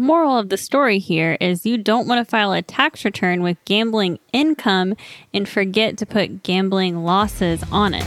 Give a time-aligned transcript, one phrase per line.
[0.00, 3.56] Moral of the story here is you don't want to file a tax return with
[3.64, 4.94] gambling income
[5.34, 8.06] and forget to put gambling losses on it.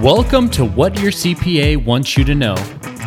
[0.00, 2.54] Welcome to What Your CPA Wants You to Know.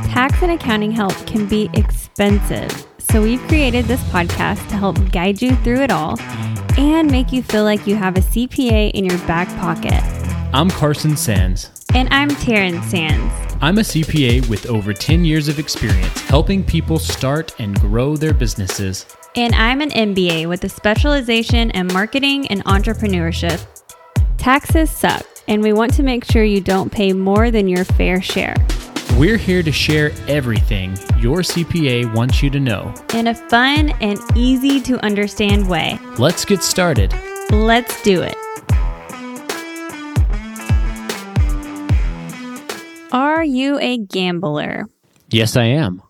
[0.10, 5.42] Tax and accounting help can be expensive, so we've created this podcast to help guide
[5.42, 6.20] you through it all
[6.78, 10.04] and make you feel like you have a CPA in your back pocket.
[10.54, 11.77] I'm Carson Sands.
[11.98, 13.58] And I'm Taryn Sands.
[13.60, 18.36] I'm a CPA with over 10 years of experience helping people start and grow their
[18.36, 19.08] businesses.
[19.36, 23.66] And I'm an MBA with a specialization in marketing and entrepreneurship.
[24.38, 28.22] Taxes suck, and we want to make sure you don't pay more than your fair
[28.22, 28.54] share.
[29.18, 34.20] We're here to share everything your CPA wants you to know in a fun and
[34.36, 35.98] easy to understand way.
[36.20, 37.12] Let's get started.
[37.50, 38.38] Let's do it.
[43.38, 44.88] Are you a gambler?
[45.30, 46.02] Yes, I am.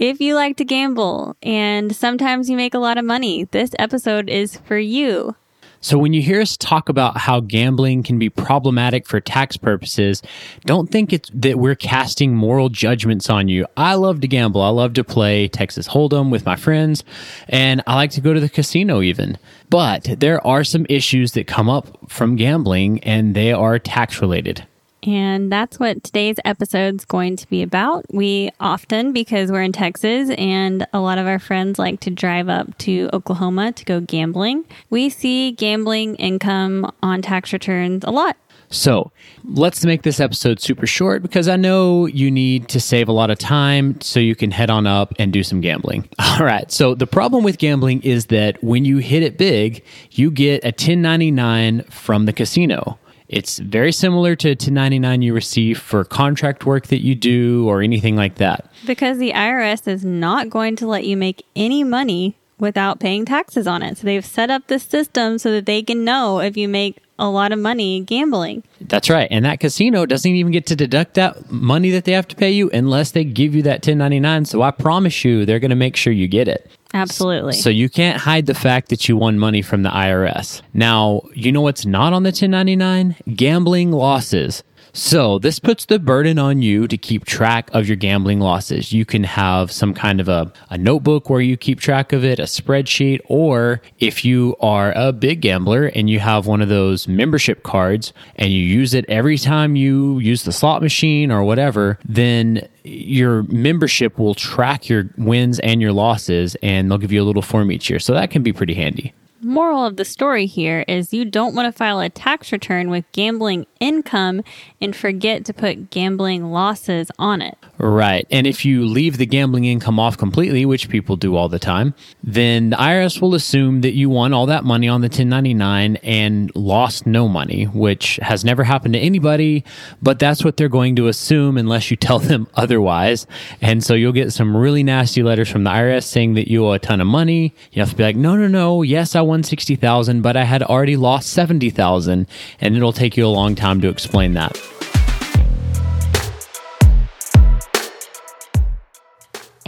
[0.00, 4.28] if you like to gamble and sometimes you make a lot of money, this episode
[4.28, 5.36] is for you.
[5.80, 10.20] So, when you hear us talk about how gambling can be problematic for tax purposes,
[10.64, 13.66] don't think it's that we're casting moral judgments on you.
[13.76, 14.62] I love to gamble.
[14.62, 17.04] I love to play Texas Hold'em with my friends,
[17.48, 19.38] and I like to go to the casino even.
[19.70, 24.66] But there are some issues that come up from gambling, and they are tax related.
[25.06, 28.04] And that's what today's episode is going to be about.
[28.12, 32.48] We often, because we're in Texas and a lot of our friends like to drive
[32.48, 38.36] up to Oklahoma to go gambling, we see gambling income on tax returns a lot.
[38.68, 39.12] So
[39.44, 43.30] let's make this episode super short because I know you need to save a lot
[43.30, 46.08] of time so you can head on up and do some gambling.
[46.18, 46.70] All right.
[46.72, 50.68] So the problem with gambling is that when you hit it big, you get a
[50.68, 52.98] 1099 from the casino.
[53.28, 58.16] It's very similar to 1099 you receive for contract work that you do or anything
[58.16, 58.70] like that.
[58.86, 63.66] Because the IRS is not going to let you make any money without paying taxes
[63.66, 63.98] on it.
[63.98, 67.28] So they've set up this system so that they can know if you make a
[67.28, 68.62] lot of money gambling.
[68.80, 69.28] That's right.
[69.30, 72.50] And that casino doesn't even get to deduct that money that they have to pay
[72.50, 74.44] you unless they give you that 1099.
[74.44, 76.70] So I promise you, they're going to make sure you get it.
[76.94, 77.54] Absolutely.
[77.54, 80.62] So you can't hide the fact that you won money from the IRS.
[80.72, 83.16] Now, you know what's not on the 1099?
[83.34, 84.62] Gambling losses.
[84.96, 88.94] So this puts the burden on you to keep track of your gambling losses.
[88.94, 92.38] You can have some kind of a, a notebook where you keep track of it,
[92.38, 97.06] a spreadsheet, or if you are a big gambler and you have one of those
[97.06, 101.98] membership cards and you use it every time you use the slot machine or whatever,
[102.06, 107.26] then your membership will track your wins and your losses and they'll give you a
[107.26, 107.98] little form each year.
[107.98, 109.12] So that can be pretty handy.
[109.46, 113.04] Moral of the story here is you don't want to file a tax return with
[113.12, 114.42] gambling income
[114.80, 117.56] and forget to put gambling losses on it.
[117.78, 118.26] Right.
[118.30, 121.94] And if you leave the gambling income off completely, which people do all the time,
[122.22, 126.54] then the IRS will assume that you won all that money on the 1099 and
[126.54, 129.64] lost no money, which has never happened to anybody,
[130.00, 133.26] but that's what they're going to assume unless you tell them otherwise.
[133.60, 136.72] And so you'll get some really nasty letters from the IRS saying that you owe
[136.72, 137.54] a ton of money.
[137.72, 138.82] You have to be like, no, no, no.
[138.82, 142.26] Yes, I won 60,000, but I had already lost 70,000.
[142.60, 144.56] And it'll take you a long time to explain that.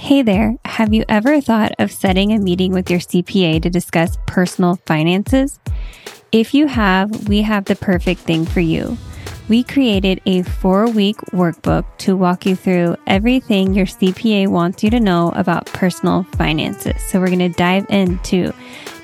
[0.08, 4.16] Hey there, have you ever thought of setting a meeting with your CPA to discuss
[4.26, 5.60] personal finances?
[6.32, 8.96] If you have, we have the perfect thing for you.
[9.50, 14.88] We created a four week workbook to walk you through everything your CPA wants you
[14.88, 17.02] to know about personal finances.
[17.10, 18.54] So, we're going to dive into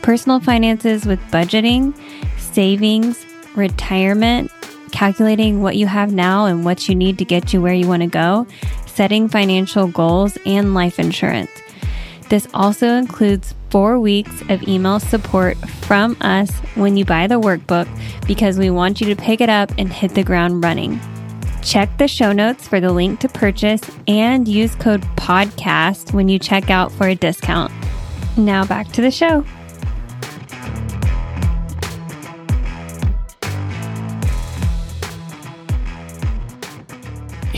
[0.01, 1.95] personal finances with budgeting,
[2.39, 4.51] savings, retirement,
[4.95, 8.01] calculating what you have now and what you need to get you where you want
[8.01, 8.47] to go,
[8.95, 11.51] setting financial goals, and life insurance.
[12.29, 17.89] This also includes four weeks of email support from us when you buy the workbook
[18.27, 21.01] because we want you to pick it up and hit the ground running.
[21.63, 26.39] Check the show notes for the link to purchase and use code PODCAST when you
[26.39, 27.73] check out for a discount.
[28.37, 29.45] Now back to the show.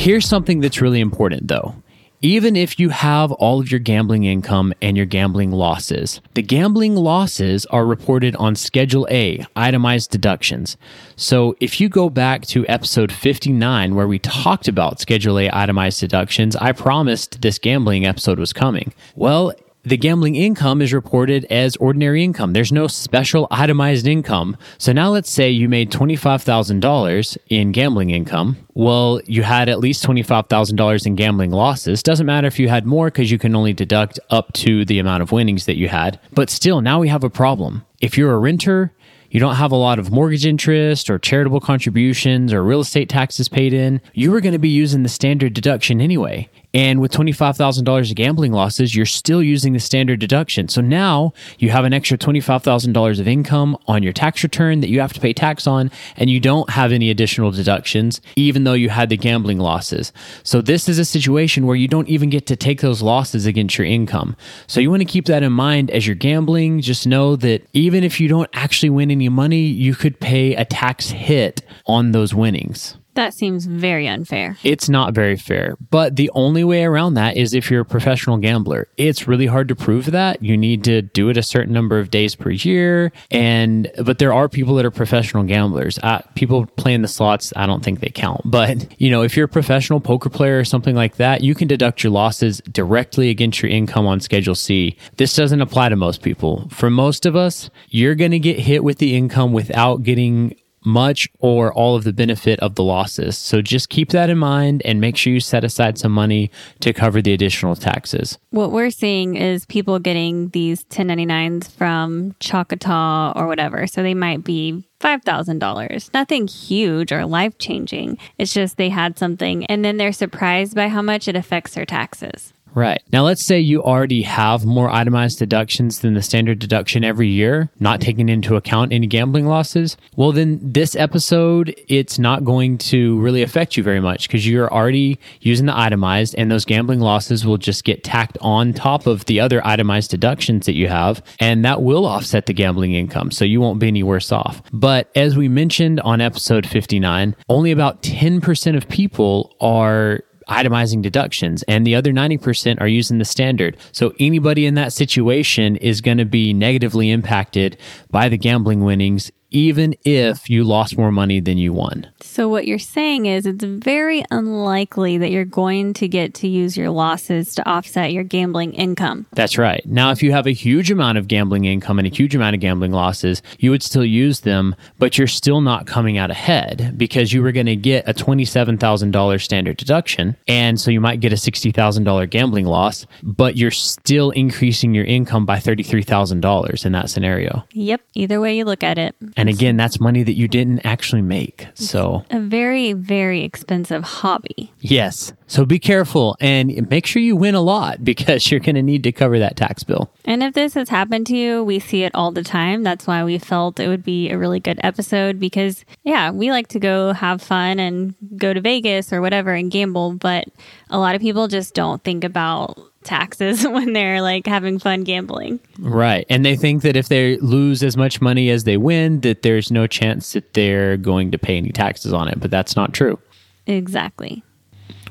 [0.07, 1.75] Here's something that's really important though.
[2.23, 6.95] Even if you have all of your gambling income and your gambling losses, the gambling
[6.95, 10.77] losses are reported on Schedule A, itemized deductions.
[11.17, 15.99] So if you go back to episode 59, where we talked about Schedule A itemized
[15.99, 18.95] deductions, I promised this gambling episode was coming.
[19.17, 19.55] Well,
[19.87, 22.53] the gambling income is reported as ordinary income.
[22.53, 24.57] There's no special itemized income.
[24.79, 28.57] So now let's say you made $25,000 in gambling income.
[28.75, 32.03] Well, you had at least $25,000 in gambling losses.
[32.03, 35.23] Doesn't matter if you had more because you can only deduct up to the amount
[35.23, 36.19] of winnings that you had.
[36.33, 37.87] But still, now we have a problem.
[38.01, 38.93] If you're a renter,
[39.31, 43.49] you don't have a lot of mortgage interest or charitable contributions or real estate taxes
[43.49, 46.49] paid in, you are going to be using the standard deduction anyway.
[46.77, 50.69] And with $25,000 of gambling losses, you're still using the standard deduction.
[50.69, 55.01] So now you have an extra $25,000 of income on your tax return that you
[55.01, 58.91] have to pay tax on, and you don't have any additional deductions, even though you
[58.91, 60.13] had the gambling losses.
[60.43, 63.79] So this is a situation where you don't even get to take those losses against
[63.79, 64.37] your income.
[64.67, 66.83] So you want to keep that in mind as you're gambling.
[66.83, 70.67] Just know that even if you don't actually win any money, you could pay a
[70.67, 72.99] tax hit on those winnings.
[73.17, 74.59] That seems very unfair.
[74.63, 75.77] It's not very fair.
[75.91, 78.89] But the only way around that is if you're a professional gambler.
[78.99, 80.43] It's really hard to prove that.
[80.43, 83.13] You need to do it a certain number of days per year.
[83.31, 85.99] And, but there are people that are professional gamblers.
[86.03, 88.43] Uh, people playing the slots, I don't think they count.
[88.57, 91.69] But, you know, if you're a professional poker player or something like that, you can
[91.69, 94.97] deduct your losses directly against your income on Schedule C.
[95.17, 96.67] This doesn't apply to most people.
[96.71, 101.29] For most of us, you're going to get hit with the income without getting much
[101.41, 103.37] or all of the benefit of the losses.
[103.37, 106.51] So just keep that in mind and make sure you set aside some money
[106.81, 108.39] to cover the additional taxes.
[108.51, 113.87] What we're seeing is people getting these 1099s from Choctaw or whatever.
[113.87, 116.15] So they might be $5,000.
[116.15, 118.19] Nothing huge or life changing.
[118.39, 121.85] It's just they had something and then they're surprised by how much it affects their
[121.85, 122.53] taxes.
[122.77, 123.03] Right.
[123.11, 127.71] Now, let's say you already have more itemized deductions than the standard deduction every year,
[127.81, 129.97] not taking into account any gambling losses.
[130.15, 134.71] Well, then this episode, it's not going to really affect you very much because you're
[134.71, 139.25] already using the itemized and those gambling losses will just get tacked on top of
[139.25, 141.23] the other itemized deductions that you have.
[141.41, 143.31] And that will offset the gambling income.
[143.31, 144.61] So you won't be any worse off.
[144.71, 151.63] But as we mentioned on episode 59, only about 10% of people are itemizing deductions
[151.65, 153.77] and the other 90% are using the standard.
[153.93, 157.79] So anybody in that situation is going to be negatively impacted
[158.11, 162.07] by the gambling winnings even if you lost more money than you won.
[162.21, 166.77] So, what you're saying is it's very unlikely that you're going to get to use
[166.77, 169.27] your losses to offset your gambling income.
[169.33, 169.85] That's right.
[169.87, 172.61] Now, if you have a huge amount of gambling income and a huge amount of
[172.61, 177.33] gambling losses, you would still use them, but you're still not coming out ahead because
[177.33, 180.37] you were going to get a $27,000 standard deduction.
[180.49, 185.47] And so you might get a $60,000 gambling loss, but you're still increasing your income
[185.47, 187.65] by $33,000 in that scenario.
[187.73, 188.01] Yep.
[188.15, 189.15] Either way you look at it.
[189.37, 191.69] And again, that's money that you didn't actually make.
[191.75, 194.73] So, a very, very expensive hobby.
[194.81, 195.33] Yes.
[195.47, 199.03] So be careful and make sure you win a lot because you're going to need
[199.05, 200.11] to cover that tax bill.
[200.25, 202.83] And if this has happened to you, we see it all the time.
[202.83, 206.69] That's why we felt it would be a really good episode because, yeah, we like
[206.69, 210.49] to go have fun and go to Vegas or whatever and gamble, but
[210.91, 215.61] a lot of people just don't think about taxes when they're like having fun gambling.
[215.79, 216.27] Right.
[216.29, 219.71] And they think that if they lose as much money as they win, that there's
[219.71, 223.19] no chance that they're going to pay any taxes on it, but that's not true.
[223.67, 224.43] Exactly.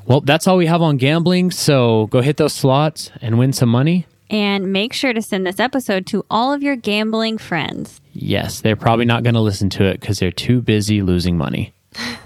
[0.06, 1.50] Well, that's all we have on gambling.
[1.50, 4.06] So go hit those slots and win some money.
[4.28, 8.00] And make sure to send this episode to all of your gambling friends.
[8.12, 11.72] Yes, they're probably not going to listen to it because they're too busy losing money.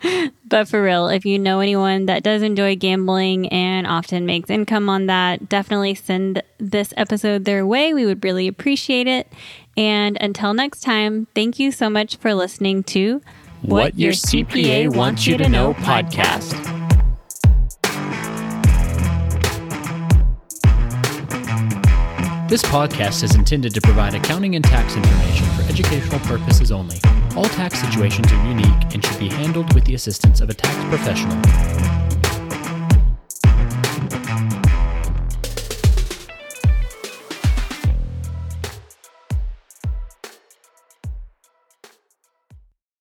[0.46, 4.88] but for real, if you know anyone that does enjoy gambling and often makes income
[4.88, 7.92] on that, definitely send this episode their way.
[7.94, 9.32] We would really appreciate it.
[9.76, 13.22] And until next time, thank you so much for listening to
[13.62, 16.77] What, what Your CPA Wants You to Know podcast.
[22.48, 26.96] This podcast is intended to provide accounting and tax information for educational purposes only.
[27.36, 30.74] All tax situations are unique and should be handled with the assistance of a tax
[30.88, 31.97] professional.